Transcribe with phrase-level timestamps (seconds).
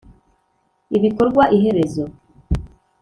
[0.97, 2.03] ibikorwa 'iherezo.